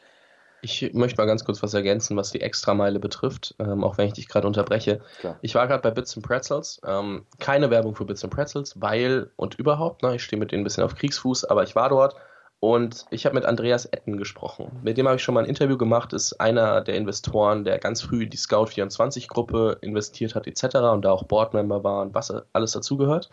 [0.62, 4.14] Ich möchte mal ganz kurz was ergänzen, was die Extrameile betrifft, ähm, auch wenn ich
[4.14, 5.02] dich gerade unterbreche.
[5.20, 5.38] Klar.
[5.42, 6.82] Ich war gerade bei Bits and Pretzels.
[6.86, 10.62] Ähm, keine Werbung für Bits and Pretzels, weil und überhaupt, ne, ich stehe mit denen
[10.62, 12.16] ein bisschen auf Kriegsfuß, aber ich war dort
[12.60, 14.80] und ich habe mit Andreas Etten gesprochen.
[14.82, 18.02] Mit dem habe ich schon mal ein Interview gemacht, ist einer der Investoren, der ganz
[18.02, 20.78] früh in die Scout24-Gruppe investiert hat, etc.
[20.92, 23.30] und da auch Boardmember war und was alles dazugehört.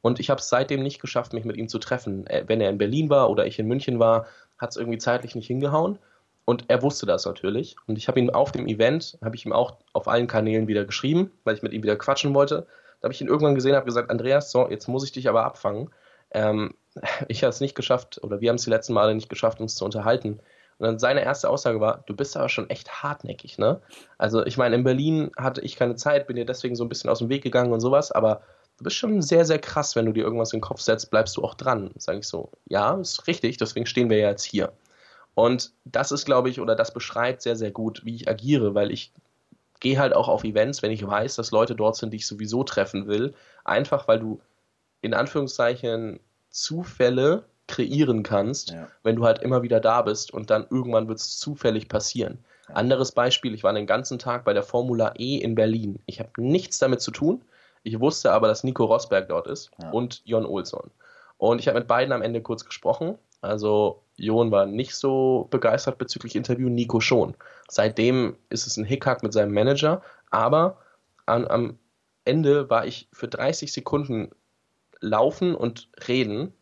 [0.00, 2.26] Und ich habe es seitdem nicht geschafft, mich mit ihm zu treffen.
[2.26, 5.34] Äh, wenn er in Berlin war oder ich in München war, hat es irgendwie zeitlich
[5.34, 5.98] nicht hingehauen.
[6.44, 7.76] Und er wusste das natürlich.
[7.86, 10.84] Und ich habe ihn auf dem Event, habe ich ihm auch auf allen Kanälen wieder
[10.84, 12.66] geschrieben, weil ich mit ihm wieder quatschen wollte.
[13.00, 15.44] Da habe ich ihn irgendwann gesehen, habe gesagt, Andreas, so, jetzt muss ich dich aber
[15.44, 15.90] abfangen.
[16.30, 16.74] Ähm,
[17.28, 19.74] ich habe es nicht geschafft, oder wir haben es die letzten Male nicht geschafft, uns
[19.74, 20.40] zu unterhalten.
[20.78, 23.80] Und dann seine erste Aussage war, du bist aber schon echt hartnäckig, ne?
[24.16, 27.10] Also ich meine, in Berlin hatte ich keine Zeit, bin dir deswegen so ein bisschen
[27.10, 28.42] aus dem Weg gegangen und sowas, aber
[28.78, 31.36] du bist schon sehr, sehr krass, wenn du dir irgendwas in den Kopf setzt, bleibst
[31.36, 31.90] du auch dran.
[31.98, 34.72] Sage ich so, ja, ist richtig, deswegen stehen wir ja jetzt hier.
[35.34, 38.90] Und das ist, glaube ich, oder das beschreibt sehr, sehr gut, wie ich agiere, weil
[38.90, 39.12] ich
[39.80, 42.64] gehe halt auch auf Events, wenn ich weiß, dass Leute dort sind, die ich sowieso
[42.64, 44.40] treffen will, einfach weil du
[45.00, 46.18] in Anführungszeichen
[46.50, 48.88] Zufälle kreieren kannst, ja.
[49.02, 52.38] wenn du halt immer wieder da bist und dann irgendwann wird es zufällig passieren.
[52.66, 56.00] Anderes Beispiel, ich war den ganzen Tag bei der Formula E in Berlin.
[56.06, 57.42] Ich habe nichts damit zu tun.
[57.82, 59.90] Ich wusste aber, dass Nico Rosberg dort ist ja.
[59.90, 60.90] und Jon Olsson.
[61.36, 63.16] Und ich habe mit beiden am Ende kurz gesprochen.
[63.40, 67.34] Also Jon war nicht so begeistert bezüglich Interview, Nico schon.
[67.68, 70.78] Seitdem ist es ein Hickhack mit seinem Manager, aber
[71.26, 71.78] an, am
[72.24, 74.30] Ende war ich für 30 Sekunden
[75.00, 76.52] laufen und reden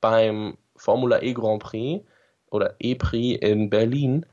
[0.00, 2.04] beim Formula E Grand Prix
[2.50, 4.26] oder E-Prix in Berlin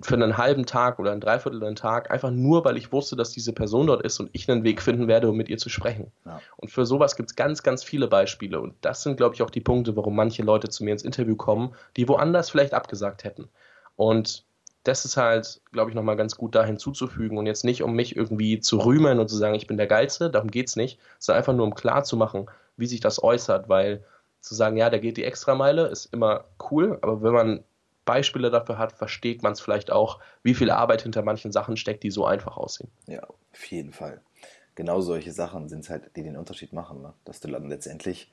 [0.00, 3.52] für einen halben Tag oder einen Dreiviertel Tag, einfach nur, weil ich wusste, dass diese
[3.52, 6.12] Person dort ist und ich einen Weg finden werde, um mit ihr zu sprechen.
[6.24, 6.40] Ja.
[6.56, 8.60] Und für sowas gibt es ganz, ganz viele Beispiele.
[8.60, 11.36] Und das sind, glaube ich, auch die Punkte, warum manche Leute zu mir ins Interview
[11.36, 13.48] kommen, die woanders vielleicht abgesagt hätten.
[13.96, 14.44] Und
[14.84, 18.16] das ist halt, glaube ich, nochmal ganz gut da hinzuzufügen und jetzt nicht, um mich
[18.16, 21.38] irgendwie zu rühmen und zu sagen, ich bin der Geilste, darum geht es nicht, sondern
[21.38, 24.04] einfach nur, um klar zu machen, wie sich das äußert, weil
[24.40, 27.64] zu sagen, ja, der geht die Extrameile, ist immer cool, aber wenn man
[28.10, 32.02] Beispiele dafür hat, versteht man es vielleicht auch, wie viel Arbeit hinter manchen Sachen steckt,
[32.02, 32.90] die so einfach aussehen.
[33.06, 34.20] Ja, auf jeden Fall.
[34.74, 37.12] Genau solche Sachen sind es halt, die den Unterschied machen, ne?
[37.24, 38.32] dass du dann letztendlich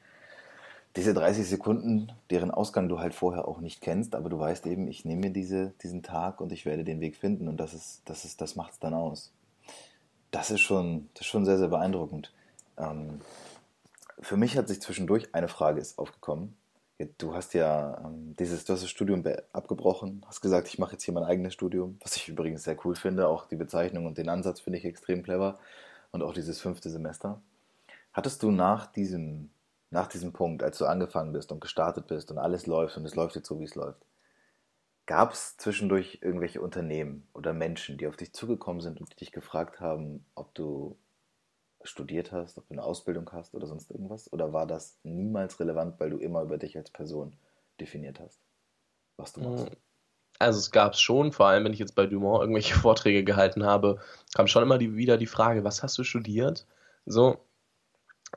[0.96, 4.88] diese 30 Sekunden, deren Ausgang du halt vorher auch nicht kennst, aber du weißt eben,
[4.88, 8.02] ich nehme mir diese, diesen Tag und ich werde den Weg finden und das ist,
[8.06, 9.32] das ist, das macht es dann aus.
[10.32, 12.34] Das ist schon, das ist schon sehr, sehr beeindruckend.
[12.80, 13.22] Ähm,
[14.22, 16.58] für mich hat sich zwischendurch eine Frage ist aufgekommen.
[17.18, 21.04] Du hast ja ähm, dieses, du hast das Studium abgebrochen, hast gesagt, ich mache jetzt
[21.04, 23.28] hier mein eigenes Studium, was ich übrigens sehr cool finde.
[23.28, 25.60] Auch die Bezeichnung und den Ansatz finde ich extrem clever
[26.12, 27.40] und auch dieses fünfte Semester.
[28.14, 29.52] Hattest du nach diesem,
[29.92, 33.16] nach diesem Punkt, als du angefangen bist und gestartet bist und alles läuft und es
[33.16, 34.02] läuft jetzt so, wie es läuft,
[35.08, 39.32] Gab es zwischendurch irgendwelche Unternehmen oder Menschen, die auf dich zugekommen sind und die dich
[39.32, 40.98] gefragt haben, ob du
[41.88, 44.32] studiert hast, ob du eine Ausbildung hast oder sonst irgendwas?
[44.32, 47.36] Oder war das niemals relevant, weil du immer über dich als Person
[47.80, 48.42] definiert hast,
[49.18, 49.66] was du machst?
[49.72, 49.76] Mm,
[50.40, 53.66] also es gab es schon, vor allem wenn ich jetzt bei Dumont irgendwelche Vorträge gehalten
[53.66, 54.00] habe,
[54.36, 56.66] kam schon immer die, wieder die Frage, was hast du studiert?
[57.06, 57.40] So,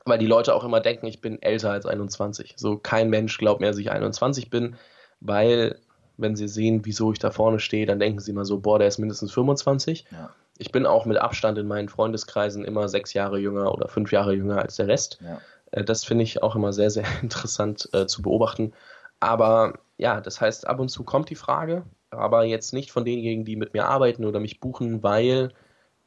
[0.05, 2.55] weil die Leute auch immer denken, ich bin älter als 21.
[2.57, 4.77] So kein Mensch glaubt mir, dass ich 21 bin,
[5.19, 5.79] weil
[6.17, 8.87] wenn sie sehen, wieso ich da vorne stehe, dann denken sie immer so, boah, der
[8.87, 10.05] ist mindestens 25.
[10.11, 10.33] Ja.
[10.61, 14.33] Ich bin auch mit Abstand in meinen Freundeskreisen immer sechs Jahre jünger oder fünf Jahre
[14.33, 15.19] jünger als der Rest.
[15.21, 15.41] Ja.
[15.71, 18.73] Äh, das finde ich auch immer sehr, sehr interessant äh, zu beobachten.
[19.19, 23.45] Aber ja, das heißt, ab und zu kommt die Frage, aber jetzt nicht von denjenigen,
[23.45, 25.51] die mit mir arbeiten oder mich buchen, weil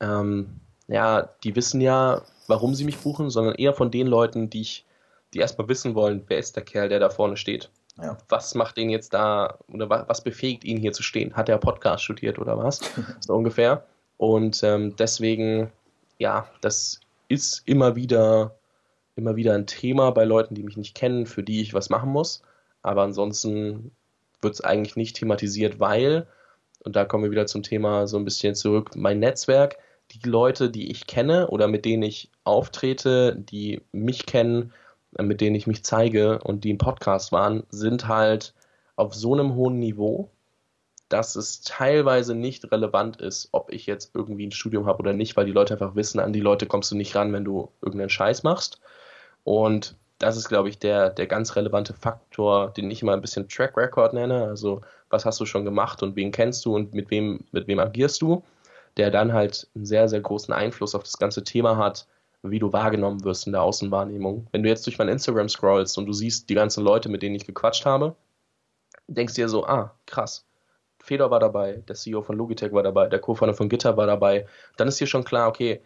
[0.01, 4.61] ähm, ja, die wissen ja, warum sie mich buchen, sondern eher von den Leuten, die
[4.61, 4.87] ich,
[5.33, 7.71] die erstmal wissen wollen, wer ist der Kerl, der da vorne steht.
[8.01, 8.19] Ja.
[8.29, 11.35] Was macht den jetzt da oder was, was, befähigt ihn hier zu stehen?
[11.35, 12.81] Hat er Podcast studiert oder was?
[13.21, 13.87] so ungefähr.
[14.33, 15.71] Und ähm, deswegen,
[16.19, 18.57] ja, das ist immer wieder,
[19.17, 22.11] immer wieder ein Thema bei Leuten, die mich nicht kennen, für die ich was machen
[22.11, 22.43] muss.
[22.83, 23.91] Aber ansonsten
[24.41, 26.27] wird es eigentlich nicht thematisiert, weil,
[26.85, 29.77] und da kommen wir wieder zum Thema so ein bisschen zurück, mein Netzwerk,
[30.13, 34.73] die Leute, die ich kenne oder mit denen ich auftrete, die mich kennen,
[35.21, 38.55] mit denen ich mich zeige und die im Podcast waren, sind halt
[38.97, 40.31] auf so einem hohen Niveau,
[41.15, 45.37] dass es teilweise nicht relevant ist, ob ich jetzt irgendwie ein Studium habe oder nicht,
[45.37, 48.11] weil die Leute einfach wissen, an die Leute kommst du nicht ran, wenn du irgendeinen
[48.11, 48.81] Scheiß machst.
[49.45, 53.49] Und das ist, glaube ich, der, der ganz relevante Faktor, den ich immer ein bisschen
[53.49, 54.43] Track Record nenne.
[54.43, 57.79] Also, was hast du schon gemacht und wen kennst du und mit wem, mit wem
[57.79, 58.43] agierst du?
[58.97, 62.09] Der dann halt einen sehr, sehr großen Einfluss auf das ganze Thema hat,
[62.43, 64.49] wie du wahrgenommen wirst in der Außenwahrnehmung.
[64.51, 67.37] Wenn du jetzt durch mein Instagram scrollst und du siehst die ganzen Leute, mit denen
[67.37, 68.17] ich gequatscht habe,
[69.07, 70.45] denkst dir so, ah, krass.
[71.05, 74.47] Fedor war dabei, der CEO von Logitech war dabei, der Co-Founder von Gitter war dabei.
[74.77, 75.81] Dann ist dir schon klar, okay,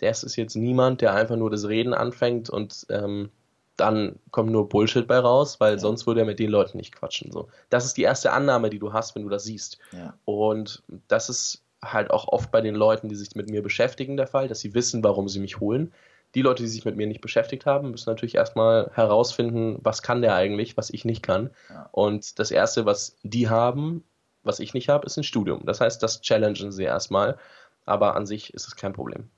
[0.00, 3.30] das ist jetzt niemand, der einfach nur das Reden anfängt und ähm,
[3.76, 5.78] dann kommt nur Bullshit bei raus, weil ja.
[5.78, 7.32] sonst würde er mit den Leuten nicht quatschen.
[7.32, 7.48] So.
[7.70, 9.78] Das ist die erste Annahme, die du hast, wenn du das siehst.
[9.92, 10.14] Ja.
[10.24, 14.26] Und das ist halt auch oft bei den Leuten, die sich mit mir beschäftigen, der
[14.26, 15.92] Fall, dass sie wissen, warum sie mich holen.
[16.34, 20.22] Die Leute, die sich mit mir nicht beschäftigt haben, müssen natürlich erstmal herausfinden, was kann
[20.22, 21.50] der eigentlich, was ich nicht kann.
[21.68, 21.88] Ja.
[21.92, 24.04] Und das Erste, was die haben,
[24.42, 25.64] was ich nicht habe, ist ein Studium.
[25.66, 27.38] Das heißt, das challengen sie erstmal,
[27.84, 29.28] aber an sich ist es kein Problem.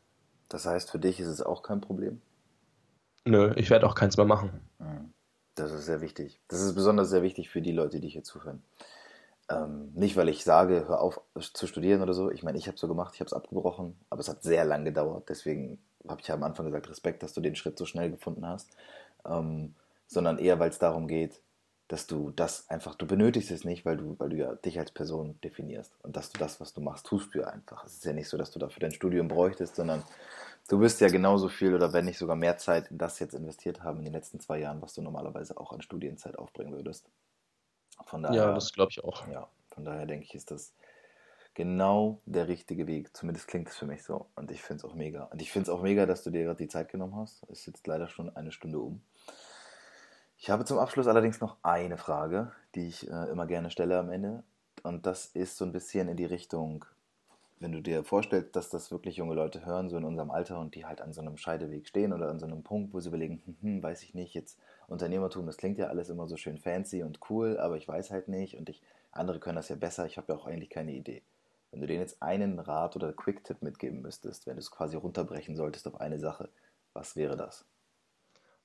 [0.49, 2.21] Das heißt, für dich ist es auch kein Problem?
[3.25, 4.61] Nö, ich werde auch keins mehr machen.
[4.79, 5.13] Hm.
[5.55, 6.41] Das ist sehr wichtig.
[6.49, 8.63] Das ist besonders sehr wichtig für die Leute, die hier zuhören.
[9.49, 12.31] Ähm, nicht, weil ich sage, hör auf zu studieren oder so.
[12.31, 14.65] Ich meine, ich habe es so gemacht, ich habe es abgebrochen, aber es hat sehr
[14.65, 15.29] lang gedauert.
[15.29, 18.47] Deswegen habe ich ja am Anfang gesagt, Respekt, dass du den Schritt so schnell gefunden
[18.47, 18.71] hast.
[19.27, 19.75] Ähm,
[20.07, 21.41] sondern eher, weil es darum geht,
[21.89, 24.91] dass du das einfach, du benötigst es nicht, weil du, weil du ja dich als
[24.91, 25.95] Person definierst.
[26.03, 27.85] Und dass du das, was du machst, tust du ja einfach.
[27.85, 30.03] Es ist ja nicht so, dass du dafür dein Studium bräuchtest, sondern
[30.69, 33.83] du wirst ja genauso viel oder wenn nicht sogar mehr Zeit in das jetzt investiert
[33.83, 37.11] haben in den letzten zwei Jahren, was du normalerweise auch an Studienzeit aufbringen würdest.
[38.07, 39.29] Von daher, ja, das glaube ich auch.
[39.29, 40.73] Ja, von daher denke ich, ist das
[41.53, 43.17] genau der richtige Weg.
[43.17, 44.27] Zumindest klingt es für mich so.
[44.35, 45.25] Und ich finde es auch mega.
[45.25, 47.43] Und ich finde es auch mega, dass du dir gerade die Zeit genommen hast.
[47.45, 49.03] Es ist jetzt leider schon eine Stunde um.
[50.37, 54.11] Ich habe zum Abschluss allerdings noch eine Frage, die ich äh, immer gerne stelle am
[54.11, 54.43] Ende.
[54.83, 56.85] Und das ist so ein bisschen in die Richtung,
[57.61, 60.75] wenn du dir vorstellst, dass das wirklich junge Leute hören, so in unserem Alter und
[60.75, 63.43] die halt an so einem Scheideweg stehen oder an so einem Punkt, wo sie überlegen,
[63.47, 67.03] hm, hm, weiß ich nicht, jetzt Unternehmertum, das klingt ja alles immer so schön fancy
[67.03, 70.19] und cool, aber ich weiß halt nicht und ich, andere können das ja besser, ich
[70.19, 71.23] habe ja auch eigentlich keine Idee.
[71.71, 75.57] Wenn du denen jetzt einen Rat oder Quick-Tipp mitgeben müsstest, wenn du es quasi runterbrechen
[75.57, 76.51] solltest auf eine Sache,
[76.93, 77.65] was wäre das?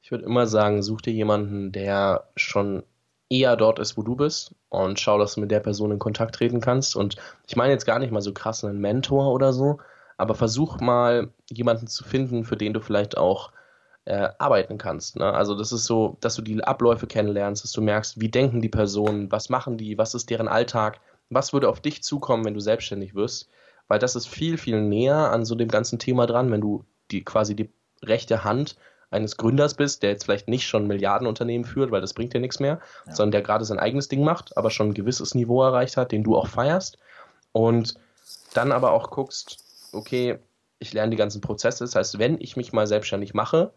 [0.01, 2.83] Ich würde immer sagen, such dir jemanden, der schon
[3.29, 6.35] eher dort ist, wo du bist und schau, dass du mit der Person in Kontakt
[6.35, 6.95] treten kannst.
[6.95, 7.15] Und
[7.47, 9.79] ich meine jetzt gar nicht mal so krass einen Mentor oder so,
[10.17, 13.51] aber versuch mal jemanden zu finden, für den du vielleicht auch
[14.05, 15.17] äh, arbeiten kannst.
[15.17, 15.31] Ne?
[15.31, 18.69] Also das ist so, dass du die Abläufe kennenlernst, dass du merkst, wie denken die
[18.69, 22.59] Personen, was machen die, was ist deren Alltag, was würde auf dich zukommen, wenn du
[22.59, 23.49] selbstständig wirst.
[23.87, 27.23] Weil das ist viel, viel näher an so dem ganzen Thema dran, wenn du die
[27.23, 27.69] quasi die
[28.03, 28.77] rechte Hand
[29.11, 32.59] eines Gründers bist, der jetzt vielleicht nicht schon Milliardenunternehmen führt, weil das bringt dir nichts
[32.59, 33.15] mehr, ja.
[33.15, 36.23] sondern der gerade sein eigenes Ding macht, aber schon ein gewisses Niveau erreicht hat, den
[36.23, 36.97] du auch feierst.
[37.51, 37.95] Und
[38.53, 40.39] dann aber auch guckst, okay,
[40.79, 41.83] ich lerne die ganzen Prozesse.
[41.83, 43.73] Das heißt, wenn ich mich mal selbstständig mache,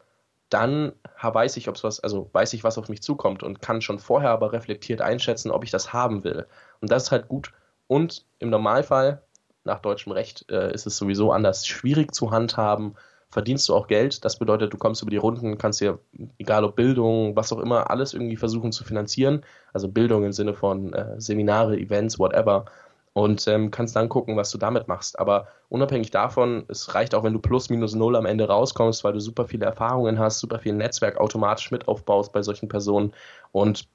[0.51, 3.99] dann weiß ich, ob's was, also weiß ich, was auf mich zukommt und kann schon
[3.99, 6.47] vorher aber reflektiert einschätzen, ob ich das haben will.
[6.81, 7.53] Und das ist halt gut.
[7.87, 9.23] Und im Normalfall,
[9.65, 12.97] nach deutschem Recht, äh, ist es sowieso anders schwierig zu handhaben,
[13.33, 14.25] verdienst du auch Geld.
[14.25, 15.99] Das bedeutet, du kommst über die Runden, kannst dir,
[16.39, 19.43] egal ob Bildung, was auch immer, alles irgendwie versuchen zu finanzieren.
[19.73, 22.67] Also Bildung im Sinne von äh, Seminare, Events, whatever.
[23.15, 25.19] Und ähm, kannst dann gucken, was du damit machst.
[25.19, 29.15] Aber unabhängig davon, es reicht auch, wenn du plus minus null am Ende rauskommst, weil
[29.15, 33.13] du super viele Erfahrungen hast, super viel Netzwerk automatisch mit aufbaust bei solchen Personen
[33.51, 33.89] und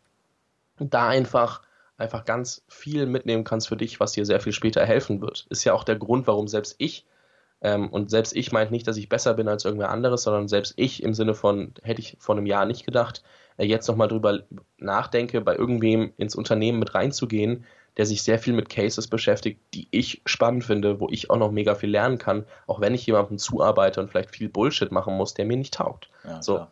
[0.79, 1.61] da einfach
[1.97, 5.47] einfach ganz viel mitnehmen kannst für dich, was dir sehr viel später helfen wird.
[5.49, 7.07] Ist ja auch der Grund, warum selbst ich
[7.61, 10.73] ähm, und selbst ich meint nicht, dass ich besser bin als irgendwer anderes, sondern selbst
[10.77, 13.23] ich im Sinne von, hätte ich vor einem Jahr nicht gedacht,
[13.57, 14.43] äh, jetzt nochmal drüber
[14.77, 17.65] nachdenke, bei irgendwem ins Unternehmen mit reinzugehen,
[17.97, 21.51] der sich sehr viel mit Cases beschäftigt, die ich spannend finde, wo ich auch noch
[21.51, 25.33] mega viel lernen kann, auch wenn ich jemandem zuarbeite und vielleicht viel Bullshit machen muss,
[25.33, 26.09] der mir nicht taugt.
[26.23, 26.67] Ja, so.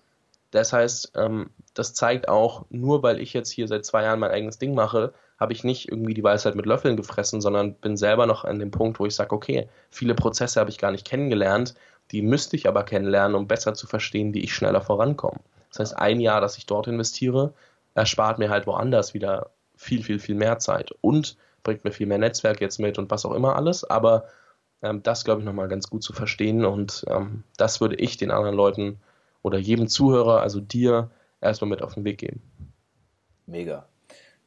[0.51, 4.31] Das heißt, ähm, das zeigt auch, nur weil ich jetzt hier seit zwei Jahren mein
[4.31, 8.25] eigenes Ding mache, habe ich nicht irgendwie die Weisheit mit Löffeln gefressen, sondern bin selber
[8.25, 11.75] noch an dem Punkt, wo ich sage, okay, viele Prozesse habe ich gar nicht kennengelernt,
[12.11, 15.39] die müsste ich aber kennenlernen, um besser zu verstehen, wie ich schneller vorankomme.
[15.69, 17.53] Das heißt, ein Jahr, das ich dort investiere,
[17.95, 22.17] erspart mir halt woanders wieder viel, viel, viel mehr Zeit und bringt mir viel mehr
[22.17, 24.25] Netzwerk jetzt mit und was auch immer alles, aber
[24.81, 28.31] ähm, das glaube ich nochmal ganz gut zu verstehen und ähm, das würde ich den
[28.31, 28.99] anderen Leuten
[29.41, 31.09] oder jedem Zuhörer, also dir,
[31.41, 32.41] erstmal mit auf den Weg geben.
[33.45, 33.85] Mega.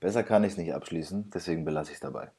[0.01, 2.31] Besser kann ich es nicht abschließen, deswegen belasse ich es dabei.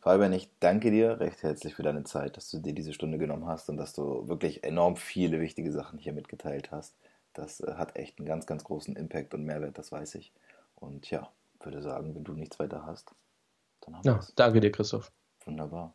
[0.00, 3.46] Fabian, ich danke dir recht herzlich für deine Zeit, dass du dir diese Stunde genommen
[3.46, 6.94] hast und dass du wirklich enorm viele wichtige Sachen hier mitgeteilt hast.
[7.34, 10.32] Das äh, hat echt einen ganz, ganz großen Impact und Mehrwert, das weiß ich.
[10.76, 11.30] Und ja,
[11.60, 13.12] würde sagen, wenn du nichts weiter hast,
[13.80, 15.10] dann haben wir ja, Danke dir, Christoph.
[15.44, 15.94] Wunderbar.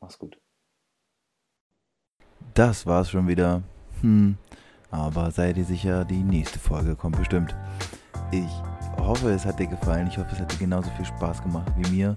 [0.00, 0.38] Mach's gut.
[2.54, 3.62] Das war's schon wieder.
[4.00, 4.36] Hm,
[4.90, 7.54] aber sei dir sicher, die nächste Folge kommt bestimmt.
[8.32, 8.50] Ich
[8.98, 10.06] hoffe, es hat dir gefallen.
[10.06, 12.14] Ich hoffe, es hat dir genauso viel Spaß gemacht wie mir.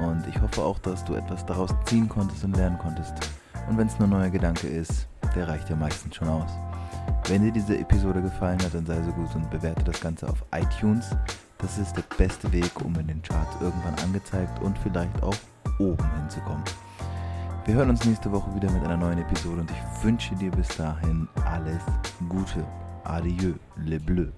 [0.00, 3.14] Und ich hoffe auch, dass du etwas daraus ziehen konntest und lernen konntest.
[3.68, 6.50] Und wenn es nur ein neuer Gedanke ist, der reicht ja meistens schon aus.
[7.26, 10.44] Wenn dir diese Episode gefallen hat, dann sei so gut und bewerte das Ganze auf
[10.54, 11.10] iTunes.
[11.58, 15.36] Das ist der beste Weg, um in den Charts irgendwann angezeigt und vielleicht auch
[15.78, 16.64] oben hinzukommen.
[17.64, 20.68] Wir hören uns nächste Woche wieder mit einer neuen Episode und ich wünsche dir bis
[20.68, 21.82] dahin alles
[22.28, 22.64] Gute.
[23.04, 24.28] Adieu, le bleu.